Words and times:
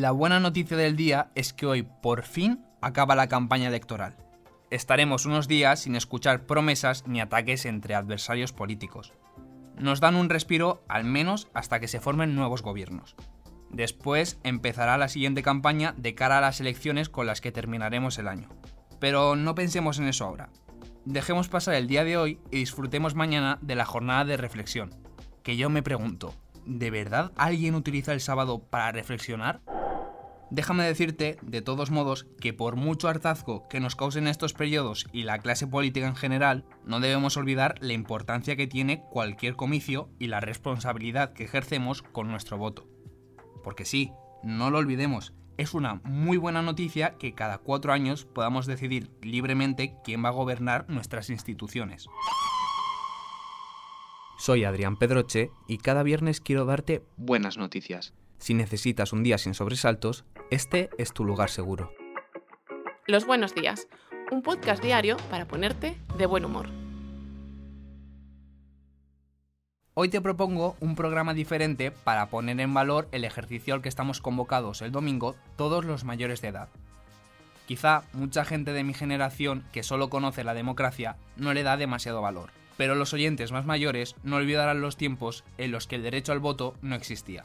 La 0.00 0.12
buena 0.12 0.40
noticia 0.40 0.76
del 0.76 0.96
día 0.96 1.30
es 1.34 1.52
que 1.52 1.66
hoy 1.66 1.82
por 1.82 2.22
fin 2.22 2.64
acaba 2.80 3.14
la 3.14 3.26
campaña 3.26 3.68
electoral. 3.68 4.16
Estaremos 4.70 5.26
unos 5.26 5.46
días 5.46 5.80
sin 5.80 5.94
escuchar 5.94 6.46
promesas 6.46 7.06
ni 7.06 7.20
ataques 7.20 7.66
entre 7.66 7.94
adversarios 7.94 8.52
políticos. 8.52 9.12
Nos 9.76 10.00
dan 10.00 10.16
un 10.16 10.30
respiro 10.30 10.84
al 10.88 11.04
menos 11.04 11.48
hasta 11.54 11.80
que 11.80 11.88
se 11.88 12.00
formen 12.00 12.34
nuevos 12.34 12.62
gobiernos. 12.62 13.16
Después 13.68 14.38
empezará 14.42 14.96
la 14.96 15.08
siguiente 15.08 15.42
campaña 15.42 15.94
de 15.96 16.14
cara 16.14 16.38
a 16.38 16.40
las 16.40 16.60
elecciones 16.60 17.08
con 17.08 17.26
las 17.26 17.40
que 17.40 17.52
terminaremos 17.52 18.18
el 18.18 18.28
año. 18.28 18.48
Pero 19.00 19.36
no 19.36 19.54
pensemos 19.54 19.98
en 19.98 20.08
eso 20.08 20.24
ahora. 20.24 20.50
Dejemos 21.04 21.48
pasar 21.48 21.74
el 21.74 21.88
día 21.88 22.04
de 22.04 22.16
hoy 22.16 22.40
y 22.50 22.58
disfrutemos 22.58 23.14
mañana 23.14 23.58
de 23.60 23.74
la 23.74 23.84
jornada 23.84 24.24
de 24.24 24.36
reflexión. 24.36 24.94
Que 25.50 25.56
yo 25.56 25.68
me 25.68 25.82
pregunto, 25.82 26.32
¿de 26.64 26.92
verdad 26.92 27.32
alguien 27.34 27.74
utiliza 27.74 28.12
el 28.12 28.20
sábado 28.20 28.60
para 28.70 28.92
reflexionar? 28.92 29.60
Déjame 30.48 30.84
decirte, 30.84 31.38
de 31.42 31.60
todos 31.60 31.90
modos, 31.90 32.28
que 32.40 32.52
por 32.52 32.76
mucho 32.76 33.08
hartazgo 33.08 33.66
que 33.66 33.80
nos 33.80 33.96
causen 33.96 34.28
estos 34.28 34.52
periodos 34.52 35.08
y 35.12 35.24
la 35.24 35.40
clase 35.40 35.66
política 35.66 36.06
en 36.06 36.14
general, 36.14 36.66
no 36.84 37.00
debemos 37.00 37.36
olvidar 37.36 37.74
la 37.80 37.94
importancia 37.94 38.54
que 38.54 38.68
tiene 38.68 39.02
cualquier 39.10 39.56
comicio 39.56 40.08
y 40.20 40.28
la 40.28 40.38
responsabilidad 40.38 41.32
que 41.32 41.46
ejercemos 41.46 42.02
con 42.02 42.28
nuestro 42.28 42.56
voto. 42.56 42.86
Porque 43.64 43.84
sí, 43.84 44.12
no 44.44 44.70
lo 44.70 44.78
olvidemos, 44.78 45.34
es 45.56 45.74
una 45.74 46.00
muy 46.04 46.36
buena 46.36 46.62
noticia 46.62 47.16
que 47.18 47.34
cada 47.34 47.58
cuatro 47.58 47.92
años 47.92 48.24
podamos 48.24 48.66
decidir 48.66 49.10
libremente 49.20 49.96
quién 50.04 50.24
va 50.24 50.28
a 50.28 50.30
gobernar 50.30 50.88
nuestras 50.88 51.28
instituciones. 51.28 52.06
Soy 54.40 54.64
Adrián 54.64 54.96
Pedroche 54.96 55.50
y 55.68 55.76
cada 55.76 56.02
viernes 56.02 56.40
quiero 56.40 56.64
darte 56.64 57.02
buenas 57.18 57.58
noticias. 57.58 58.14
Si 58.38 58.54
necesitas 58.54 59.12
un 59.12 59.22
día 59.22 59.36
sin 59.36 59.52
sobresaltos, 59.52 60.24
este 60.50 60.88
es 60.96 61.12
tu 61.12 61.26
lugar 61.26 61.50
seguro. 61.50 61.92
Los 63.06 63.26
buenos 63.26 63.54
días, 63.54 63.86
un 64.30 64.40
podcast 64.40 64.82
diario 64.82 65.18
para 65.28 65.46
ponerte 65.46 65.98
de 66.16 66.24
buen 66.24 66.46
humor. 66.46 66.70
Hoy 69.92 70.08
te 70.08 70.22
propongo 70.22 70.74
un 70.80 70.94
programa 70.94 71.34
diferente 71.34 71.90
para 71.90 72.30
poner 72.30 72.58
en 72.60 72.72
valor 72.72 73.08
el 73.12 73.26
ejercicio 73.26 73.74
al 73.74 73.82
que 73.82 73.90
estamos 73.90 74.22
convocados 74.22 74.80
el 74.80 74.90
domingo 74.90 75.36
todos 75.56 75.84
los 75.84 76.04
mayores 76.04 76.40
de 76.40 76.48
edad. 76.48 76.70
Quizá 77.66 78.04
mucha 78.14 78.46
gente 78.46 78.72
de 78.72 78.84
mi 78.84 78.94
generación 78.94 79.66
que 79.70 79.82
solo 79.82 80.08
conoce 80.08 80.44
la 80.44 80.54
democracia 80.54 81.18
no 81.36 81.52
le 81.52 81.62
da 81.62 81.76
demasiado 81.76 82.22
valor, 82.22 82.52
pero 82.80 82.94
los 82.94 83.12
oyentes 83.12 83.52
más 83.52 83.66
mayores 83.66 84.16
no 84.22 84.36
olvidarán 84.36 84.80
los 84.80 84.96
tiempos 84.96 85.44
en 85.58 85.70
los 85.70 85.86
que 85.86 85.96
el 85.96 86.02
derecho 86.02 86.32
al 86.32 86.38
voto 86.38 86.72
no 86.80 86.94
existía 86.94 87.44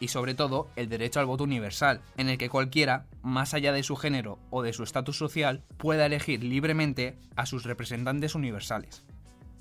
y 0.00 0.08
sobre 0.08 0.34
todo 0.34 0.66
el 0.74 0.88
derecho 0.88 1.20
al 1.20 1.26
voto 1.26 1.44
universal, 1.44 2.00
en 2.16 2.28
el 2.28 2.36
que 2.36 2.48
cualquiera, 2.48 3.06
más 3.22 3.54
allá 3.54 3.72
de 3.72 3.84
su 3.84 3.94
género 3.94 4.40
o 4.50 4.60
de 4.60 4.72
su 4.72 4.82
estatus 4.82 5.16
social, 5.16 5.62
pueda 5.76 6.06
elegir 6.06 6.42
libremente 6.42 7.16
a 7.36 7.46
sus 7.46 7.62
representantes 7.62 8.34
universales. 8.34 9.04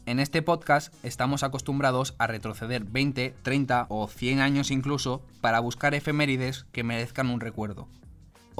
En 0.07 0.19
este 0.19 0.41
podcast 0.41 0.91
estamos 1.05 1.43
acostumbrados 1.43 2.15
a 2.17 2.25
retroceder 2.25 2.83
20, 2.83 3.35
30 3.43 3.85
o 3.89 4.07
100 4.07 4.39
años 4.39 4.71
incluso 4.71 5.21
para 5.39 5.59
buscar 5.59 5.93
efemérides 5.93 6.65
que 6.71 6.83
merezcan 6.83 7.29
un 7.29 7.41
recuerdo. 7.41 7.87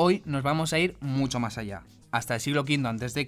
Hoy 0.04 0.24
nos 0.26 0.42
vamos 0.42 0.74
a 0.74 0.80
ir 0.80 0.98
mucho 1.00 1.40
más 1.40 1.60
allá, 1.60 1.84
hasta 2.10 2.34
el 2.34 2.42
siglo 2.42 2.64
V 2.64 2.88
a.C., 2.88 3.28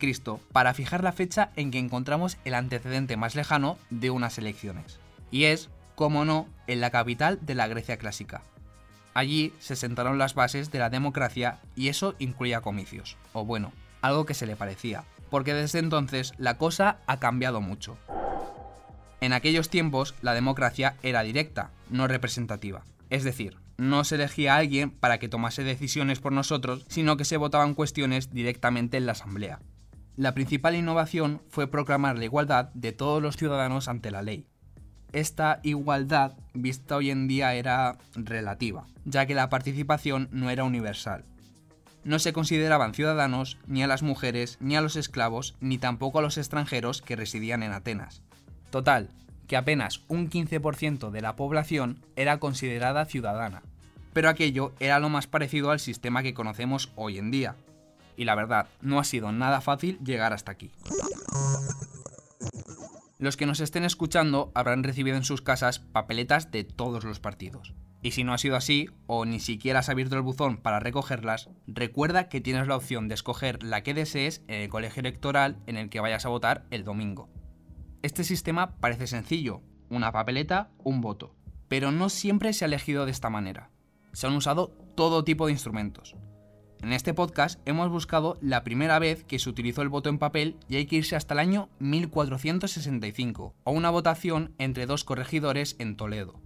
para 0.51 0.73
fijar 0.73 1.03
la 1.03 1.11
fecha 1.11 1.51
en 1.55 1.69
que 1.69 1.77
encontramos 1.77 2.39
el 2.45 2.55
antecedente 2.55 3.15
más 3.15 3.35
lejano 3.35 3.77
de 3.91 4.09
unas 4.09 4.39
elecciones. 4.39 4.99
Y 5.29 5.43
es 5.43 5.69
como 5.93 6.25
no, 6.25 6.47
en 6.65 6.81
la 6.81 6.89
capital 6.89 7.37
de 7.43 7.53
la 7.53 7.67
Grecia 7.67 7.97
clásica. 7.97 8.41
Allí 9.13 9.53
se 9.59 9.75
sentaron 9.75 10.17
las 10.17 10.33
bases 10.33 10.71
de 10.71 10.79
la 10.79 10.89
democracia 10.89 11.59
y 11.75 11.89
eso 11.89 12.15
incluía 12.17 12.61
comicios, 12.61 13.17
o 13.33 13.45
bueno, 13.45 13.71
algo 14.01 14.25
que 14.25 14.33
se 14.33 14.47
le 14.47 14.55
parecía, 14.55 15.03
porque 15.29 15.53
desde 15.53 15.77
entonces 15.77 16.33
la 16.39 16.57
cosa 16.57 16.97
ha 17.05 17.19
cambiado 17.19 17.61
mucho. 17.61 17.99
En 19.23 19.31
aquellos 19.31 19.69
tiempos 19.69 20.15
la 20.21 20.33
democracia 20.33 20.97
era 21.01 21.23
directa, 21.23 21.71
no 21.89 22.09
representativa, 22.09 22.83
es 23.09 23.23
decir, 23.23 23.55
no 23.77 24.03
se 24.03 24.15
elegía 24.15 24.53
a 24.53 24.57
alguien 24.57 24.89
para 24.91 25.17
que 25.17 25.29
tomase 25.29 25.63
decisiones 25.63 26.19
por 26.19 26.33
nosotros, 26.33 26.83
sino 26.89 27.15
que 27.15 27.23
se 27.23 27.37
votaban 27.37 27.73
cuestiones 27.73 28.33
directamente 28.33 28.97
en 28.97 29.05
la 29.05 29.13
asamblea. 29.13 29.61
La 30.17 30.33
principal 30.33 30.75
innovación 30.75 31.41
fue 31.47 31.71
proclamar 31.71 32.17
la 32.17 32.25
igualdad 32.25 32.71
de 32.73 32.91
todos 32.91 33.23
los 33.23 33.37
ciudadanos 33.37 33.87
ante 33.87 34.11
la 34.11 34.23
ley, 34.23 34.45
esta 35.13 35.61
igualdad 35.63 36.33
vista 36.53 36.97
hoy 36.97 37.09
en 37.09 37.29
día 37.29 37.53
era 37.53 37.97
relativa, 38.15 38.87
ya 39.05 39.25
que 39.25 39.35
la 39.35 39.47
participación 39.47 40.27
no 40.33 40.49
era 40.49 40.65
universal. 40.65 41.23
No 42.03 42.19
se 42.19 42.33
consideraban 42.33 42.93
ciudadanos 42.93 43.57
ni 43.67 43.83
a 43.83 43.87
las 43.87 44.03
mujeres, 44.03 44.57
ni 44.59 44.75
a 44.75 44.81
los 44.81 44.97
esclavos, 44.97 45.55
ni 45.61 45.77
tampoco 45.77 46.19
a 46.19 46.21
los 46.23 46.37
extranjeros 46.37 47.01
que 47.01 47.15
residían 47.15 47.63
en 47.63 47.71
Atenas. 47.71 48.21
Total, 48.73 49.11
que 49.47 49.55
apenas 49.55 50.01
un 50.07 50.31
15% 50.31 51.11
de 51.11 51.21
la 51.21 51.35
población 51.35 51.99
era 52.15 52.39
considerada 52.39 53.05
ciudadana. 53.05 53.61
Pero 54.13 54.29
aquello 54.29 54.73
era 54.79 54.97
lo 54.99 55.09
más 55.09 55.27
parecido 55.27 55.69
al 55.69 55.79
sistema 55.79 56.23
que 56.23 56.33
conocemos 56.33 56.91
hoy 56.95 57.19
en 57.19 57.29
día. 57.29 57.55
Y 58.17 58.25
la 58.25 58.33
verdad, 58.33 58.65
no 58.81 58.97
ha 58.97 59.03
sido 59.03 59.31
nada 59.31 59.61
fácil 59.61 59.99
llegar 60.03 60.33
hasta 60.33 60.53
aquí. 60.53 60.71
Los 63.19 63.37
que 63.37 63.45
nos 63.45 63.59
estén 63.59 63.83
escuchando 63.83 64.51
habrán 64.55 64.83
recibido 64.83 65.17
en 65.17 65.23
sus 65.23 65.43
casas 65.43 65.77
papeletas 65.77 66.49
de 66.49 66.63
todos 66.63 67.03
los 67.03 67.19
partidos. 67.19 67.75
Y 68.01 68.09
si 68.13 68.23
no 68.23 68.33
ha 68.33 68.39
sido 68.39 68.55
así, 68.55 68.89
o 69.05 69.25
ni 69.25 69.39
siquiera 69.39 69.81
has 69.81 69.89
abierto 69.89 70.15
el 70.15 70.23
buzón 70.23 70.57
para 70.57 70.79
recogerlas, 70.79 71.47
recuerda 71.67 72.27
que 72.27 72.41
tienes 72.41 72.67
la 72.67 72.75
opción 72.75 73.07
de 73.07 73.13
escoger 73.13 73.61
la 73.61 73.83
que 73.83 73.93
desees 73.93 74.41
en 74.47 74.61
el 74.61 74.69
colegio 74.69 75.01
electoral 75.01 75.57
en 75.67 75.77
el 75.77 75.91
que 75.91 75.99
vayas 75.99 76.25
a 76.25 76.29
votar 76.29 76.65
el 76.71 76.83
domingo. 76.83 77.29
Este 78.03 78.23
sistema 78.23 78.75
parece 78.77 79.07
sencillo, 79.07 79.63
una 79.89 80.11
papeleta, 80.11 80.69
un 80.77 81.01
voto, 81.01 81.35
pero 81.67 81.91
no 81.91 82.09
siempre 82.09 82.53
se 82.53 82.63
ha 82.63 82.67
elegido 82.67 83.05
de 83.05 83.11
esta 83.11 83.31
manera. 83.31 83.71
Se 84.11 84.27
han 84.27 84.35
usado 84.35 84.67
todo 84.95 85.23
tipo 85.23 85.47
de 85.47 85.53
instrumentos, 85.53 86.15
en 86.83 86.91
este 86.91 87.13
podcast 87.13 87.61
hemos 87.65 87.89
buscado 87.89 88.37
la 88.41 88.65
primera 88.65 88.99
vez 88.99 89.23
que 89.23 89.39
se 89.39 89.49
utilizó 89.49 89.81
el 89.83 89.87
voto 89.87 90.09
en 90.09 90.17
papel 90.17 90.57
y 90.67 90.75
hay 90.75 90.85
que 90.85 90.97
irse 90.97 91.15
hasta 91.15 91.33
el 91.33 91.39
año 91.39 91.69
1465, 91.79 93.55
o 93.63 93.71
una 93.71 93.89
votación 93.89 94.53
entre 94.57 94.85
dos 94.85 95.05
corregidores 95.05 95.77
en 95.79 95.95
Toledo. 95.95 96.41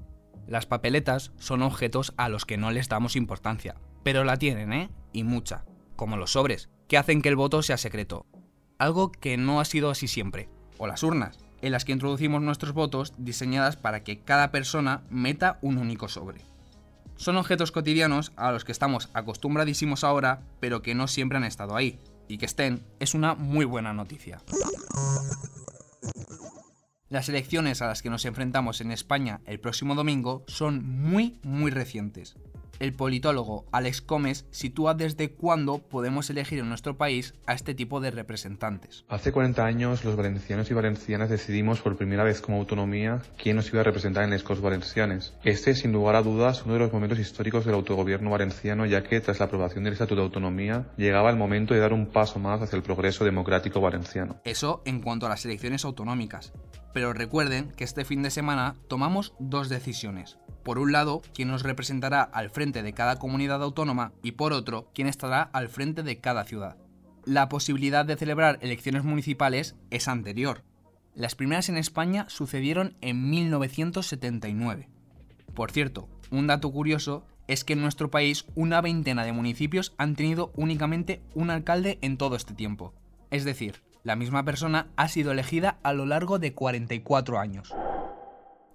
Las 0.46 0.68
papeletas 0.68 1.32
son 1.40 1.64
objetos 1.64 2.14
a 2.18 2.30
los 2.30 2.46
que 2.46 2.58
no 2.58 2.70
les 2.70 2.88
damos 2.88 3.16
importancia, 3.16 3.82
pero 4.04 4.24
la 4.24 4.38
tienen, 4.38 4.74
¿eh? 4.74 4.92
Y 5.12 5.24
mucha, 5.24 5.66
como 5.96 6.18
los 6.18 6.34
sobres, 6.34 6.70
que 6.88 7.00
hacen 7.00 7.24
que 7.24 7.30
el 7.30 7.36
voto 7.36 7.64
sea 7.64 7.78
secreto. 7.78 8.28
Algo 8.78 9.12
que 9.12 9.38
no 9.38 9.60
ha 9.60 9.66
sido 9.66 9.90
así 9.90 10.08
siempre. 10.08 10.50
O 10.78 10.86
las 10.86 11.02
urnas, 11.02 11.40
en 11.62 11.72
las 11.72 11.86
que 11.86 11.92
introducimos 11.92 12.42
nuestros 12.42 12.74
votos 12.74 13.14
diseñadas 13.18 13.76
para 13.76 14.04
que 14.04 14.20
cada 14.20 14.52
persona 14.52 15.02
meta 15.10 15.60
un 15.62 15.78
único 15.78 16.08
sobre. 16.08 16.42
Son 17.16 17.36
objetos 17.38 17.72
cotidianos 17.72 18.32
a 18.36 18.52
los 18.52 18.64
que 18.64 18.72
estamos 18.72 19.10
acostumbradísimos 19.14 20.04
ahora, 20.04 20.42
pero 20.60 20.82
que 20.82 20.94
no 20.94 21.08
siempre 21.08 21.38
han 21.38 21.44
estado 21.44 21.76
ahí. 21.76 22.00
Y 22.28 22.38
que 22.38 22.46
estén 22.46 22.84
es 23.00 23.14
una 23.14 23.34
muy 23.34 23.66
buena 23.66 23.94
noticia. 23.94 24.40
Las 27.10 27.30
elecciones 27.30 27.82
a 27.82 27.88
las 27.88 28.02
que 28.02 28.10
nos 28.10 28.26
enfrentamos 28.26 28.82
en 28.82 28.92
España 28.92 29.40
el 29.46 29.60
próximo 29.60 29.96
domingo 29.96 30.44
son 30.48 30.86
muy, 30.86 31.40
muy 31.42 31.72
recientes. 31.72 32.36
El 32.80 32.94
politólogo 32.94 33.66
Alex 33.72 34.02
Comes 34.02 34.46
sitúa 34.52 34.94
desde 34.94 35.32
cuándo 35.32 35.80
podemos 35.80 36.30
elegir 36.30 36.60
en 36.60 36.70
nuestro 36.70 36.96
país 36.96 37.34
a 37.48 37.54
este 37.54 37.74
tipo 37.74 38.00
de 38.00 38.12
representantes. 38.12 39.04
Hace 39.08 39.32
40 39.32 39.66
años 39.66 40.06
los 40.06 40.16
valencianos 40.16 40.70
y 40.70 40.76
valencianas 40.76 41.30
decidimos 41.30 41.82
por 41.82 41.98
primera 41.98 42.24
vez 42.24 42.40
como 42.40 42.60
autonomía 42.60 43.24
quién 43.42 43.56
nos 43.56 43.70
iba 43.70 43.82
a 43.82 43.84
representar 43.84 44.24
en 44.24 44.30
las 44.30 44.44
Corts 44.44 44.62
Valencianes. 44.62 45.34
Este 45.44 45.72
es 45.72 45.80
sin 45.80 45.92
lugar 45.92 46.16
a 46.16 46.22
dudas 46.22 46.64
uno 46.66 46.74
de 46.74 46.80
los 46.80 46.94
momentos 46.94 47.18
históricos 47.18 47.66
del 47.66 47.76
autogobierno 47.76 48.30
valenciano 48.30 48.86
ya 48.86 49.04
que 49.04 49.22
tras 49.22 49.40
la 49.40 49.46
aprobación 49.46 49.84
del 49.84 49.94
Estatuto 49.94 50.22
de 50.22 50.26
Autonomía 50.26 50.88
llegaba 50.98 51.32
el 51.32 51.36
momento 51.36 51.74
de 51.74 51.80
dar 51.80 51.94
un 51.94 52.08
paso 52.08 52.40
más 52.40 52.62
hacia 52.62 52.78
el 52.78 52.84
progreso 52.84 53.26
democrático 53.26 53.82
valenciano. 53.82 54.40
Eso 54.44 54.84
en 54.86 55.02
cuanto 55.02 55.26
a 55.26 55.30
las 55.30 55.44
elecciones 55.46 55.84
autonómicas. 55.84 56.54
Pero 56.94 57.14
recuerden 57.14 57.72
que 57.76 57.84
este 57.84 58.06
fin 58.06 58.24
de 58.24 58.32
semana 58.32 58.76
tomamos 58.88 59.34
dos 59.40 59.70
decisiones 59.70 60.38
por 60.68 60.80
un 60.80 60.92
lado, 60.92 61.22
quien 61.34 61.48
nos 61.48 61.64
representará 61.64 62.22
al 62.22 62.50
frente 62.50 62.84
de 62.84 62.92
cada 62.92 63.20
comunidad 63.20 63.64
autónoma 63.64 64.12
y 64.22 64.34
por 64.34 64.52
otro, 64.52 64.92
quien 64.94 65.08
estará 65.08 65.44
al 65.44 65.70
frente 65.70 66.04
de 66.04 66.18
cada 66.18 66.44
ciudad. 66.44 66.76
La 67.24 67.48
posibilidad 67.48 68.04
de 68.04 68.18
celebrar 68.18 68.60
elecciones 68.62 69.06
municipales 69.06 69.78
es 69.92 70.10
anterior. 70.10 70.66
Las 71.16 71.36
primeras 71.36 71.70
en 71.70 71.78
España 71.78 72.26
sucedieron 72.28 72.98
en 73.00 73.30
1979. 73.30 74.90
Por 75.54 75.72
cierto, 75.72 76.10
un 76.32 76.48
dato 76.48 76.70
curioso 76.70 77.26
es 77.48 77.64
que 77.64 77.72
en 77.72 77.82
nuestro 77.82 78.12
país 78.12 78.44
una 78.54 78.82
veintena 78.82 79.24
de 79.24 79.32
municipios 79.32 79.94
han 79.98 80.18
tenido 80.18 80.52
únicamente 80.58 81.22
un 81.34 81.50
alcalde 81.50 81.98
en 82.02 82.18
todo 82.18 82.36
este 82.36 82.54
tiempo. 82.54 82.94
Es 83.32 83.46
decir, 83.46 83.82
la 84.04 84.18
misma 84.18 84.44
persona 84.44 84.88
ha 84.98 85.08
sido 85.08 85.32
elegida 85.32 85.80
a 85.84 85.94
lo 85.94 86.06
largo 86.06 86.40
de 86.40 86.54
44 86.54 87.40
años. 87.40 87.74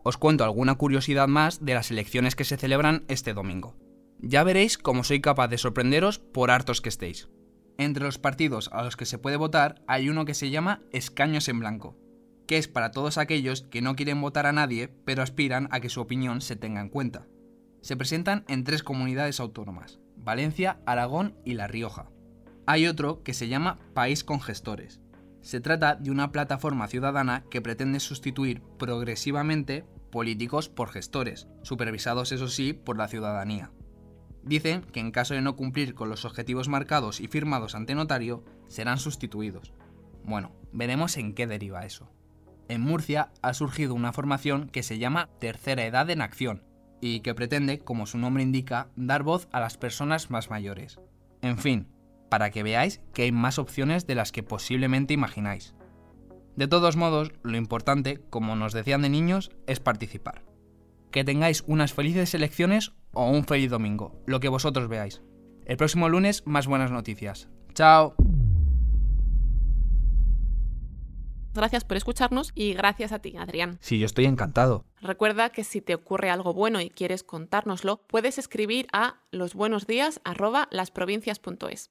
Os 0.03 0.17
cuento 0.17 0.45
alguna 0.45 0.75
curiosidad 0.75 1.29
más 1.29 1.65
de 1.65 1.75
las 1.75 1.91
elecciones 1.91 2.35
que 2.35 2.45
se 2.45 2.57
celebran 2.57 3.05
este 3.09 3.35
domingo. 3.35 3.77
Ya 4.21 4.45
veréis 4.45 4.79
cómo 4.79 5.05
soy 5.05 5.21
capaz 5.21 5.49
de 5.49 5.59
sorprenderos 5.59 6.19
por 6.19 6.51
hartos 6.51 6.81
que 6.81 6.89
estéis. 6.89 7.29
Entre 7.79 8.05
los 8.05 8.19
partidos 8.19 8.71
a 8.73 8.83
los 8.83 8.97
que 8.97 9.07
se 9.07 9.19
puede 9.19 9.37
votar 9.37 9.83
hay 9.87 10.09
uno 10.09 10.25
que 10.25 10.35
se 10.35 10.51
llama 10.51 10.83
Escaños 10.93 11.49
en 11.49 11.59
Blanco, 11.59 11.97
que 12.47 12.59
es 12.59 12.69
para 12.69 12.91
todos 12.91 13.19
aquellos 13.19 13.63
que 13.63 13.83
no 13.83 13.97
quieren 13.97 14.21
votar 14.21 14.47
a 14.47 14.53
nadie, 14.53 14.89
pero 15.05 15.23
aspiran 15.23 15.69
a 15.71 15.81
que 15.81 15.89
su 15.89 16.01
opinión 16.01 16.41
se 16.41 16.57
tenga 16.57 16.81
en 16.81 16.89
cuenta. 16.89 17.27
Se 17.81 17.97
presentan 17.97 18.45
en 18.47 18.63
tres 18.63 18.83
comunidades 18.83 19.41
autónomas, 19.41 19.99
Valencia, 20.17 20.79
Aragón 20.87 21.37
y 21.45 21.55
La 21.55 21.67
Rioja. 21.67 22.11
Hay 22.67 22.87
otro 22.87 23.23
que 23.25 23.35
se 23.35 23.49
llama 23.49 23.81
País 23.95 24.23
con 24.23 24.41
Gestores. 24.41 25.01
Se 25.41 25.61
trata 25.61 25.97
de 25.97 26.13
una 26.13 26.31
plataforma 26.31 26.87
ciudadana 26.87 27.45
que 27.51 27.61
pretende 27.61 27.99
sustituir 27.99 28.63
progresivamente 28.79 29.85
políticos 30.13 30.69
por 30.69 30.91
gestores, 30.91 31.49
supervisados 31.63 32.31
eso 32.31 32.47
sí 32.47 32.75
por 32.75 32.97
la 32.97 33.09
ciudadanía. 33.09 33.73
Dicen 34.45 34.83
que 34.83 35.01
en 35.01 35.11
caso 35.11 35.35
de 35.35 35.41
no 35.41 35.57
cumplir 35.57 35.95
con 35.95 36.09
los 36.09 36.25
objetivos 36.25 36.69
marcados 36.69 37.21
y 37.21 37.27
firmados 37.27 37.75
ante 37.75 37.95
notario, 37.95 38.45
serán 38.69 38.99
sustituidos. 38.99 39.73
Bueno, 40.23 40.53
veremos 40.73 41.17
en 41.17 41.35
qué 41.35 41.47
deriva 41.47 41.87
eso. 41.87 42.13
En 42.69 42.83
Murcia 42.83 43.33
ha 43.43 43.55
surgido 43.55 43.95
una 43.95 44.13
formación 44.13 44.69
que 44.69 44.83
se 44.83 44.99
llama 44.99 45.31
Tercera 45.41 45.85
Edad 45.85 46.09
en 46.11 46.21
Acción 46.21 46.63
y 47.01 47.21
que 47.21 47.35
pretende, 47.35 47.81
como 47.81 48.07
su 48.07 48.19
nombre 48.19 48.43
indica, 48.43 48.89
dar 48.95 49.23
voz 49.23 49.49
a 49.51 49.61
las 49.61 49.77
personas 49.77 50.31
más 50.31 50.51
mayores. 50.51 51.01
En 51.41 51.59
fin, 51.59 51.89
para 52.29 52.51
que 52.51 52.63
veáis 52.63 53.01
que 53.15 53.23
hay 53.23 53.33
más 53.33 53.59
opciones 53.59 54.07
de 54.07 54.15
las 54.15 54.31
que 54.31 54.43
posiblemente 54.43 55.15
imagináis. 55.15 55.75
De 56.57 56.69
todos 56.69 56.97
modos, 56.97 57.33
lo 57.43 57.57
importante, 57.57 58.21
como 58.29 58.57
nos 58.57 58.73
decían 58.73 59.03
de 59.03 59.09
niños, 59.09 59.51
es 59.67 59.81
participar. 59.81 60.45
Que 61.11 61.25
tengáis 61.25 61.65
unas 61.67 61.95
felices 61.95 62.35
elecciones 62.35 62.93
o 63.13 63.31
un 63.31 63.45
feliz 63.45 63.71
domingo, 63.71 64.21
lo 64.27 64.41
que 64.41 64.49
vosotros 64.49 64.89
veáis. 64.89 65.23
El 65.65 65.77
próximo 65.77 66.09
lunes 66.09 66.43
más 66.47 66.67
buenas 66.67 66.91
noticias. 66.91 67.49
Chao. 67.75 68.15
Gracias 71.55 71.85
por 71.85 71.99
escucharnos 71.99 72.51
y 72.55 72.73
gracias 72.73 73.13
a 73.13 73.19
ti, 73.19 73.37
Adrián. 73.37 73.77
Sí, 73.81 73.99
yo 73.99 74.07
estoy 74.07 74.25
encantado. 74.25 74.87
Recuerda 75.01 75.51
que 75.51 75.65
si 75.65 75.83
te 75.83 75.95
ocurre 75.95 76.31
algo 76.31 76.55
bueno 76.55 76.81
y 76.81 76.89
quieres 76.89 77.23
contárnoslo, 77.23 78.07
puedes 78.07 78.39
escribir 78.39 78.87
a 78.93 79.21
losbuenosdías@lasprovincias.es. 79.33 81.91